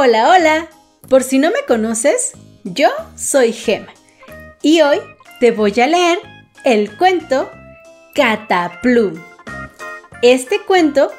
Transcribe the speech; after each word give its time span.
Hola, 0.00 0.30
hola. 0.30 0.68
Por 1.08 1.24
si 1.24 1.40
no 1.40 1.50
me 1.50 1.64
conoces, 1.66 2.30
yo 2.62 2.88
soy 3.16 3.52
Gema 3.52 3.92
y 4.62 4.80
hoy 4.80 4.98
te 5.40 5.50
voy 5.50 5.74
a 5.80 5.88
leer 5.88 6.20
el 6.64 6.96
cuento 6.96 7.50
Cataplum. 8.14 9.14
Este 10.22 10.60
cuento 10.60 11.10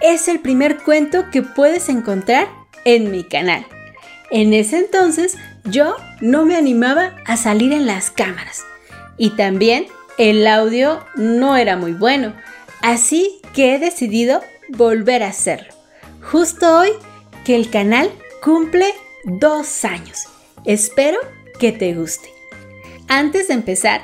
es 0.00 0.28
el 0.28 0.38
primer 0.38 0.78
cuento 0.84 1.30
que 1.32 1.42
puedes 1.42 1.88
encontrar 1.88 2.46
en 2.84 3.10
mi 3.10 3.24
canal. 3.24 3.66
En 4.30 4.54
ese 4.54 4.78
entonces 4.78 5.36
yo 5.64 5.96
no 6.20 6.44
me 6.44 6.54
animaba 6.54 7.16
a 7.26 7.36
salir 7.36 7.72
en 7.72 7.86
las 7.86 8.12
cámaras 8.12 8.62
y 9.16 9.30
también 9.30 9.88
el 10.16 10.46
audio 10.46 11.04
no 11.16 11.56
era 11.56 11.76
muy 11.76 11.92
bueno, 11.92 12.34
así 12.82 13.40
que 13.52 13.74
he 13.74 13.80
decidido 13.80 14.42
volver 14.68 15.24
a 15.24 15.30
hacerlo. 15.30 15.74
Justo 16.22 16.78
hoy 16.78 16.90
que 17.44 17.56
el 17.56 17.68
canal 17.68 18.12
cumple 18.48 18.94
dos 19.24 19.84
años. 19.84 20.20
Espero 20.64 21.18
que 21.60 21.70
te 21.70 21.92
guste. 21.92 22.32
Antes 23.06 23.48
de 23.48 23.52
empezar, 23.52 24.00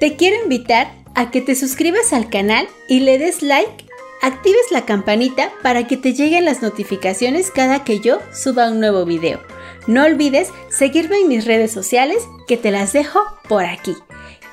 te 0.00 0.16
quiero 0.16 0.42
invitar 0.42 0.92
a 1.14 1.30
que 1.30 1.40
te 1.40 1.54
suscribas 1.54 2.12
al 2.12 2.28
canal 2.28 2.66
y 2.88 2.98
le 2.98 3.18
des 3.18 3.40
like, 3.40 3.84
actives 4.20 4.72
la 4.72 4.84
campanita 4.84 5.52
para 5.62 5.86
que 5.86 5.96
te 5.96 6.12
lleguen 6.12 6.44
las 6.44 6.60
notificaciones 6.60 7.52
cada 7.52 7.84
que 7.84 8.00
yo 8.00 8.18
suba 8.32 8.68
un 8.68 8.80
nuevo 8.80 9.04
video. 9.04 9.40
No 9.86 10.02
olvides 10.02 10.48
seguirme 10.70 11.20
en 11.20 11.28
mis 11.28 11.44
redes 11.44 11.70
sociales 11.70 12.26
que 12.48 12.56
te 12.56 12.72
las 12.72 12.92
dejo 12.92 13.20
por 13.48 13.64
aquí. 13.64 13.94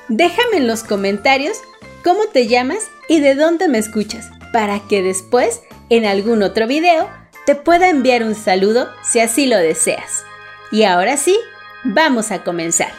Déjame 0.06 0.58
en 0.58 0.68
los 0.68 0.84
comentarios 0.84 1.56
cómo 2.04 2.26
te 2.32 2.46
llamas 2.46 2.92
y 3.08 3.18
de 3.18 3.34
dónde 3.34 3.66
me 3.66 3.78
escuchas 3.78 4.30
para 4.52 4.78
que 4.86 5.02
después, 5.02 5.62
en 5.90 6.06
algún 6.06 6.44
otro 6.44 6.68
video, 6.68 7.08
te 7.46 7.54
pueda 7.54 7.88
enviar 7.88 8.24
un 8.24 8.34
saludo 8.34 8.88
si 9.02 9.20
así 9.20 9.46
lo 9.46 9.56
deseas. 9.56 10.24
Y 10.72 10.82
ahora 10.82 11.16
sí, 11.16 11.38
vamos 11.84 12.32
a 12.32 12.42
comenzar. 12.42 12.90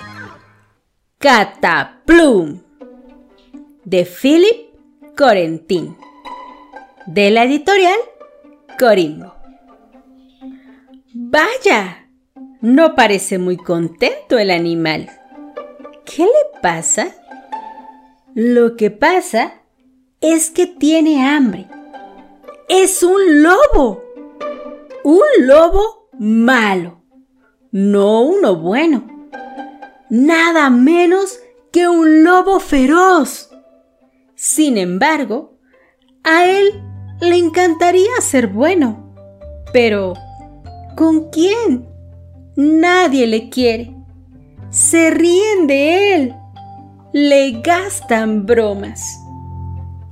Cataplum 1.19 2.61
de 3.83 4.05
Philip 4.05 4.73
Corentin 5.17 5.97
de 7.05 7.29
la 7.29 7.43
editorial 7.43 7.99
Corimbo. 8.79 9.33
Vaya, 11.13 12.07
no 12.61 12.95
parece 12.95 13.39
muy 13.39 13.57
contento 13.57 14.37
el 14.39 14.51
animal. 14.51 15.09
¿Qué 16.05 16.23
le 16.23 16.61
pasa? 16.61 17.09
Lo 18.33 18.77
que 18.77 18.91
pasa 18.91 19.55
es 20.21 20.51
que 20.51 20.67
tiene 20.67 21.27
hambre. 21.27 21.67
Es 22.69 23.03
un 23.03 23.41
lobo 23.41 24.06
un 25.07 25.21
lobo 25.39 26.09
malo, 26.19 27.01
no 27.71 28.23
uno 28.23 28.57
bueno. 28.57 29.07
Nada 30.09 30.69
menos 30.69 31.39
que 31.71 31.87
un 31.87 32.25
lobo 32.25 32.59
feroz. 32.59 33.49
Sin 34.35 34.77
embargo, 34.77 35.59
a 36.25 36.43
él 36.43 36.83
le 37.21 37.37
encantaría 37.37 38.19
ser 38.19 38.47
bueno. 38.47 39.15
Pero, 39.71 40.13
¿con 40.97 41.29
quién? 41.29 41.87
Nadie 42.57 43.27
le 43.27 43.49
quiere. 43.49 43.95
Se 44.71 45.09
ríen 45.09 45.67
de 45.67 46.15
él. 46.15 46.35
Le 47.13 47.61
gastan 47.61 48.45
bromas. 48.45 49.21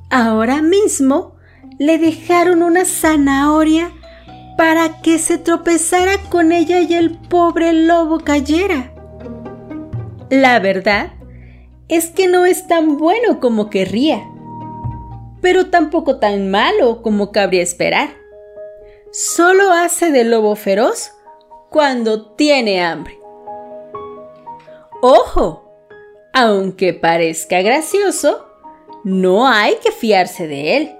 Ahora 0.10 0.62
mismo 0.62 1.36
le 1.80 1.98
dejaron 1.98 2.64
una 2.64 2.86
zanahoria 2.86 3.92
para 4.58 5.02
que 5.02 5.20
se 5.20 5.38
tropezara 5.38 6.18
con 6.30 6.52
ella 6.52 6.80
y 6.82 6.94
el 6.94 7.18
pobre 7.18 7.74
lobo 7.74 8.20
cayera. 8.20 8.94
La 10.30 10.60
verdad 10.60 11.14
es 11.88 12.08
que 12.08 12.28
no 12.28 12.46
es 12.46 12.68
tan 12.68 12.98
bueno 12.98 13.40
como 13.40 13.70
querría, 13.70 14.24
pero 15.42 15.70
tampoco 15.70 16.18
tan 16.18 16.50
malo 16.50 17.02
como 17.02 17.32
cabría 17.32 17.62
esperar. 17.62 18.10
Solo 19.12 19.72
hace 19.72 20.12
de 20.12 20.24
lobo 20.24 20.56
feroz 20.56 21.12
cuando 21.70 22.34
tiene 22.36 22.84
hambre. 22.84 23.20
¡Ojo! 25.02 25.64
Aunque 26.34 26.94
parezca 26.94 27.62
gracioso, 27.62 28.46
no 29.04 29.48
hay 29.48 29.76
que 29.84 29.92
fiarse 29.92 30.48
de 30.48 30.78
él. 30.78 30.96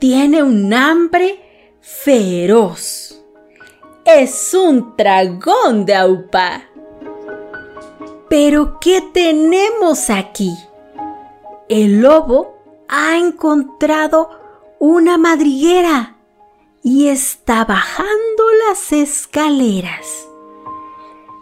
Tiene 0.00 0.42
un 0.42 0.72
hambre 0.72 1.45
feroz. 1.86 3.22
Es 4.04 4.54
un 4.54 4.94
dragón 4.96 5.86
de 5.86 5.94
Aupa. 5.94 6.62
Pero 8.28 8.80
¿qué 8.80 9.02
tenemos 9.14 10.10
aquí? 10.10 10.52
El 11.68 12.00
lobo 12.00 12.58
ha 12.88 13.16
encontrado 13.18 14.30
una 14.80 15.16
madriguera 15.16 16.16
y 16.82 17.06
está 17.06 17.64
bajando 17.64 18.44
las 18.68 18.92
escaleras. 18.92 20.26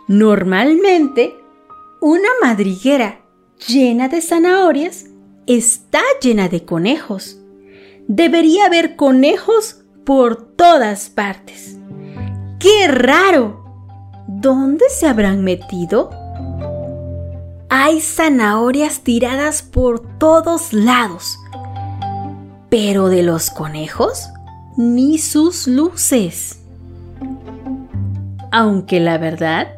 Normalmente, 0.08 1.34
una 2.02 2.28
madriguera 2.42 3.22
llena 3.66 4.08
de 4.08 4.20
zanahorias 4.20 5.06
está 5.46 6.02
llena 6.20 6.50
de 6.50 6.66
conejos. 6.66 7.38
Debería 8.08 8.66
haber 8.66 8.96
conejos 8.96 9.83
por 10.04 10.36
todas 10.36 11.08
partes. 11.08 11.76
¡Qué 12.58 12.88
raro! 12.88 13.64
¿Dónde 14.26 14.86
se 14.90 15.06
habrán 15.06 15.44
metido? 15.44 16.10
Hay 17.68 18.00
zanahorias 18.00 19.00
tiradas 19.00 19.62
por 19.62 20.18
todos 20.18 20.72
lados. 20.72 21.38
Pero 22.68 23.08
de 23.08 23.22
los 23.22 23.50
conejos, 23.50 24.28
ni 24.76 25.18
sus 25.18 25.66
luces. 25.66 26.60
Aunque 28.50 29.00
la 29.00 29.18
verdad, 29.18 29.68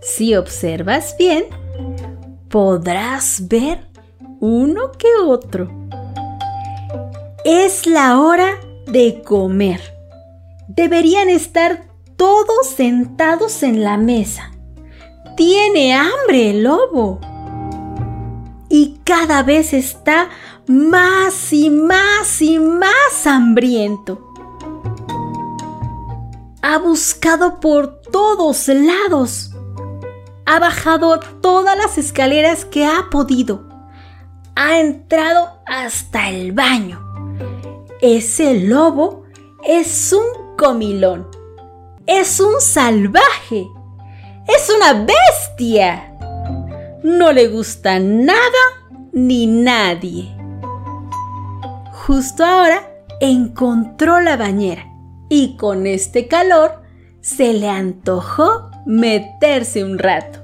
si 0.00 0.34
observas 0.34 1.14
bien, 1.18 1.44
podrás 2.48 3.48
ver 3.48 3.86
uno 4.40 4.92
que 4.92 5.08
otro. 5.24 5.70
Es 7.44 7.86
la 7.86 8.20
hora 8.20 8.58
de 8.90 9.22
comer. 9.22 9.80
Deberían 10.68 11.28
estar 11.28 11.86
todos 12.16 12.68
sentados 12.76 13.62
en 13.62 13.82
la 13.82 13.96
mesa. 13.96 14.52
Tiene 15.36 15.94
hambre 15.94 16.50
el 16.50 16.64
lobo. 16.64 17.20
Y 18.68 19.00
cada 19.04 19.42
vez 19.42 19.72
está 19.72 20.28
más 20.66 21.52
y 21.52 21.70
más 21.70 22.40
y 22.40 22.58
más 22.58 23.26
hambriento. 23.26 24.32
Ha 26.62 26.78
buscado 26.78 27.58
por 27.58 28.00
todos 28.02 28.68
lados. 28.68 29.50
Ha 30.46 30.58
bajado 30.58 31.18
todas 31.40 31.76
las 31.76 31.98
escaleras 31.98 32.64
que 32.64 32.86
ha 32.86 33.08
podido. 33.10 33.68
Ha 34.54 34.78
entrado 34.78 35.62
hasta 35.66 36.28
el 36.28 36.52
baño 36.52 37.09
ese 38.02 38.54
lobo 38.54 39.24
es 39.62 40.12
un 40.12 40.56
comilón. 40.56 41.28
Es 42.06 42.40
un 42.40 42.60
salvaje. 42.60 43.68
Es 44.48 44.72
una 44.74 45.04
bestia. 45.04 46.16
No 47.02 47.32
le 47.32 47.48
gusta 47.48 47.98
nada 47.98 48.40
ni 49.12 49.46
nadie. 49.46 50.34
Justo 51.92 52.44
ahora 52.44 52.90
encontró 53.20 54.20
la 54.20 54.36
bañera 54.36 54.86
y 55.28 55.56
con 55.56 55.86
este 55.86 56.26
calor 56.26 56.82
se 57.20 57.52
le 57.52 57.68
antojó 57.68 58.70
meterse 58.86 59.84
un 59.84 59.98
rato. 59.98 60.40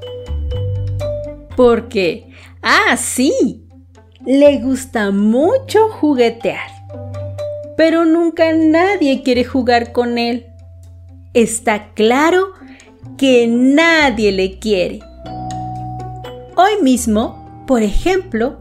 Porque, 1.56 2.30
ah, 2.62 2.96
sí, 2.98 3.66
le 4.26 4.58
gusta 4.58 5.10
mucho 5.10 5.88
juguetear 5.88 6.75
pero 7.76 8.04
nunca 8.04 8.52
nadie 8.52 9.22
quiere 9.22 9.44
jugar 9.44 9.92
con 9.92 10.18
él. 10.18 10.46
Está 11.34 11.92
claro 11.94 12.52
que 13.18 13.46
nadie 13.46 14.32
le 14.32 14.58
quiere. 14.58 15.00
Hoy 16.56 16.82
mismo, 16.82 17.64
por 17.66 17.82
ejemplo, 17.82 18.56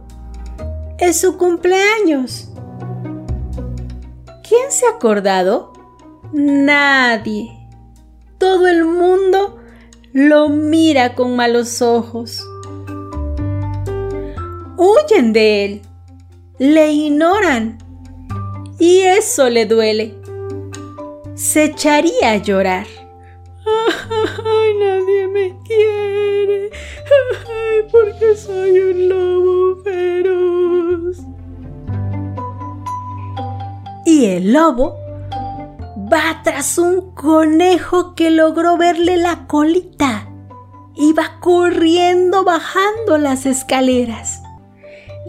es 0.98 1.20
su 1.22 1.38
cumpleaños. 1.38 2.50
¿Quién 4.48 4.70
se 4.70 4.86
ha 4.86 4.92
acordado? 4.92 5.74
Nadie. 6.34 7.50
Todo 8.38 8.68
el 8.68 8.84
mundo 8.84 9.58
lo 10.12 10.50
mira 10.50 11.16
con 11.16 11.36
malos 11.36 11.82
ojos. 11.82 12.46
Huyen 14.78 15.32
de 15.32 15.66
él. 15.66 15.82
Le 16.60 16.92
ignoran 16.92 17.78
y 18.80 19.02
eso 19.02 19.50
le 19.50 19.66
duele. 19.66 20.16
Se 21.36 21.66
echaría 21.66 22.32
a 22.32 22.38
llorar. 22.38 22.88
Ay, 23.66 24.74
nadie 24.80 25.28
me 25.28 25.58
quiere. 25.64 26.70
Ay, 27.48 27.88
porque 27.92 28.36
soy 28.36 28.80
un 28.80 29.10
lobo 29.10 29.84
feroz. 29.84 31.18
Y 34.06 34.26
el 34.26 34.54
lobo 34.54 34.98
va 36.12 36.42
tras 36.44 36.78
un 36.78 37.12
conejo 37.14 38.16
que 38.16 38.30
logró 38.30 38.78
verle 38.78 39.18
la 39.18 39.48
colita. 39.48 40.30
Iba 40.96 41.40
corriendo 41.42 42.44
bajando 42.44 43.18
las 43.18 43.46
escaleras. 43.46 44.42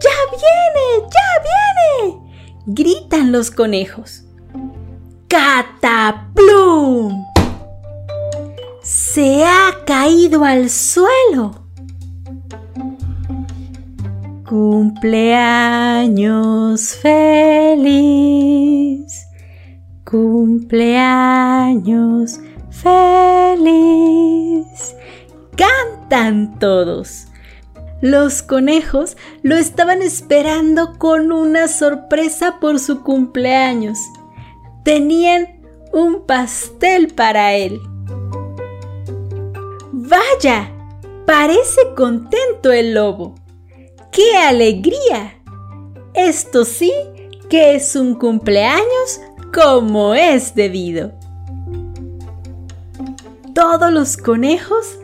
¡Ya 0.01 0.11
viene! 0.31 1.09
¡Ya 1.11 2.05
viene! 2.05 2.26
Gritan 2.67 3.33
los 3.33 3.51
conejos. 3.51 4.25
¡Cataplum! 5.29 7.25
Se 8.83 9.45
ha 9.45 9.71
caído 9.87 10.45
al 10.45 10.69
suelo. 10.71 11.67
Cumpleaños 14.49 14.97
feliz. 16.97 18.27
Cumpleaños 20.05 20.81
feliz. 22.71 24.67
Cantan 25.57 26.59
todos. 26.59 27.27
Los 28.01 28.43
conejos 28.43 29.17
lo 29.43 29.57
estaban 29.57 30.03
esperando 30.03 30.99
con 30.99 31.33
una 31.33 31.67
sorpresa 31.67 32.59
por 32.61 32.79
su 32.79 33.03
cumpleaños. 33.03 33.99
Tenían 34.85 35.61
un 35.93 36.27
pastel 36.27 37.09
para 37.09 37.55
él. 37.55 37.81
Vaya, 39.93 40.71
parece 41.27 41.81
contento 41.97 42.71
el 42.71 42.95
lobo. 42.95 43.35
¡Qué 44.13 44.37
alegría! 44.37 45.41
Esto 46.15 46.65
sí 46.65 46.93
que 47.49 47.77
es 47.77 47.97
un 47.97 48.15
cumpleaños 48.15 49.21
como 49.55 50.15
es 50.15 50.55
debido. 50.55 51.13
Todos 53.55 53.91
los 53.91 54.17
conejos 54.17 54.99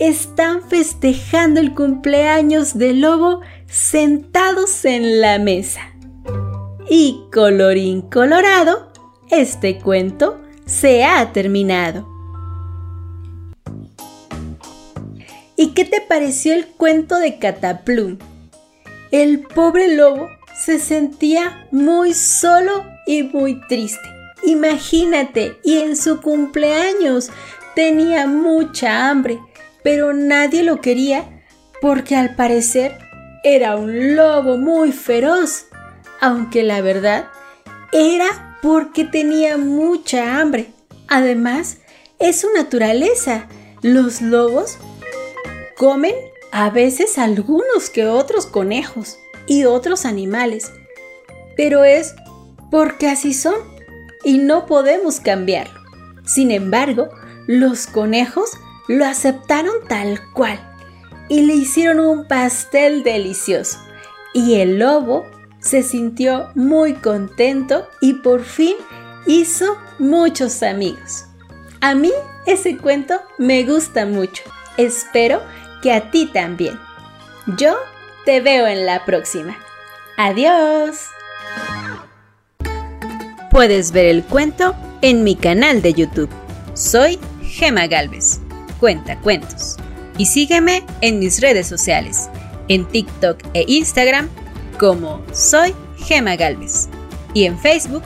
están 0.00 0.62
festejando 0.62 1.60
el 1.60 1.74
cumpleaños 1.74 2.76
del 2.76 3.02
lobo 3.02 3.42
sentados 3.66 4.84
en 4.86 5.20
la 5.20 5.38
mesa. 5.38 5.82
Y 6.88 7.20
colorín 7.30 8.00
colorado, 8.00 8.90
este 9.30 9.78
cuento 9.78 10.40
se 10.64 11.04
ha 11.04 11.32
terminado. 11.32 12.08
¿Y 15.54 15.68
qué 15.74 15.84
te 15.84 16.00
pareció 16.00 16.54
el 16.54 16.66
cuento 16.66 17.18
de 17.18 17.38
Cataplum? 17.38 18.16
El 19.10 19.40
pobre 19.40 19.94
lobo 19.94 20.28
se 20.58 20.78
sentía 20.78 21.68
muy 21.70 22.14
solo 22.14 22.84
y 23.06 23.24
muy 23.24 23.60
triste. 23.68 24.08
Imagínate, 24.44 25.58
y 25.62 25.78
en 25.78 25.96
su 25.96 26.22
cumpleaños 26.22 27.30
tenía 27.74 28.26
mucha 28.26 29.10
hambre, 29.10 29.38
pero 29.82 30.12
nadie 30.12 30.62
lo 30.62 30.80
quería 30.80 31.42
porque 31.80 32.16
al 32.16 32.36
parecer 32.36 32.98
era 33.42 33.76
un 33.76 34.16
lobo 34.16 34.56
muy 34.58 34.92
feroz, 34.92 35.66
aunque 36.20 36.62
la 36.62 36.80
verdad 36.82 37.28
era 37.92 38.58
porque 38.62 39.04
tenía 39.04 39.56
mucha 39.56 40.38
hambre. 40.40 40.66
Además, 41.08 41.78
es 42.18 42.40
su 42.40 42.52
naturaleza. 42.52 43.46
Los 43.82 44.20
lobos 44.20 44.78
Comen 45.80 46.14
a 46.52 46.68
veces 46.68 47.16
algunos 47.16 47.88
que 47.88 48.06
otros 48.06 48.44
conejos 48.44 49.18
y 49.46 49.64
otros 49.64 50.04
animales, 50.04 50.70
pero 51.56 51.84
es 51.84 52.14
porque 52.70 53.08
así 53.08 53.32
son 53.32 53.54
y 54.22 54.36
no 54.36 54.66
podemos 54.66 55.20
cambiarlo. 55.20 55.80
Sin 56.26 56.50
embargo, 56.50 57.08
los 57.46 57.86
conejos 57.86 58.50
lo 58.90 59.04
aceptaron 59.06 59.72
tal 59.88 60.20
cual 60.32 60.58
y 61.28 61.42
le 61.42 61.54
hicieron 61.54 62.00
un 62.00 62.26
pastel 62.26 63.04
delicioso. 63.04 63.78
Y 64.34 64.56
el 64.56 64.80
lobo 64.80 65.24
se 65.60 65.84
sintió 65.84 66.48
muy 66.56 66.94
contento 66.94 67.86
y 68.00 68.14
por 68.14 68.42
fin 68.42 68.74
hizo 69.26 69.78
muchos 70.00 70.64
amigos. 70.64 71.26
A 71.80 71.94
mí 71.94 72.10
ese 72.46 72.78
cuento 72.78 73.14
me 73.38 73.62
gusta 73.62 74.06
mucho. 74.06 74.42
Espero 74.76 75.40
que 75.82 75.92
a 75.92 76.10
ti 76.10 76.26
también. 76.26 76.76
Yo 77.58 77.76
te 78.24 78.40
veo 78.40 78.66
en 78.66 78.86
la 78.86 79.04
próxima. 79.04 79.56
Adiós. 80.16 81.06
Puedes 83.52 83.92
ver 83.92 84.06
el 84.06 84.24
cuento 84.24 84.74
en 85.00 85.22
mi 85.22 85.36
canal 85.36 85.80
de 85.80 85.92
YouTube. 85.92 86.30
Soy 86.74 87.20
Gema 87.44 87.86
Galvez. 87.86 88.40
Cuenta 88.80 89.18
cuentos. 89.20 89.76
Y 90.18 90.26
sígueme 90.26 90.84
en 91.02 91.18
mis 91.18 91.40
redes 91.40 91.66
sociales, 91.66 92.28
en 92.68 92.86
TikTok 92.86 93.38
e 93.54 93.64
Instagram 93.68 94.28
como 94.78 95.22
Soy 95.32 95.74
Gema 95.98 96.36
Galvez. 96.36 96.88
Y 97.34 97.44
en 97.44 97.58
Facebook 97.58 98.02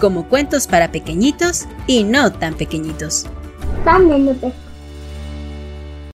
como 0.00 0.28
Cuentos 0.28 0.66
para 0.66 0.92
Pequeñitos 0.92 1.66
y 1.86 2.04
No 2.04 2.32
tan 2.32 2.54
Pequeñitos. 2.54 3.26